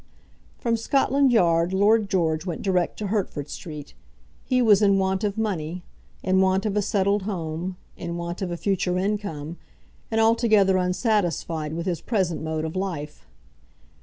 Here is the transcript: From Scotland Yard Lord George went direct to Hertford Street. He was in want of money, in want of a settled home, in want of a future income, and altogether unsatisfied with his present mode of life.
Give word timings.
From 0.57 0.77
Scotland 0.77 1.31
Yard 1.31 1.73
Lord 1.73 2.09
George 2.09 2.43
went 2.43 2.63
direct 2.63 2.97
to 2.97 3.05
Hertford 3.09 3.49
Street. 3.51 3.93
He 4.43 4.59
was 4.59 4.81
in 4.81 4.97
want 4.97 5.23
of 5.23 5.37
money, 5.37 5.83
in 6.23 6.41
want 6.41 6.65
of 6.65 6.75
a 6.75 6.81
settled 6.81 7.21
home, 7.21 7.77
in 7.95 8.17
want 8.17 8.41
of 8.41 8.49
a 8.49 8.57
future 8.57 8.97
income, 8.97 9.57
and 10.09 10.19
altogether 10.19 10.75
unsatisfied 10.77 11.73
with 11.73 11.85
his 11.85 12.01
present 12.01 12.41
mode 12.41 12.65
of 12.65 12.75
life. 12.75 13.27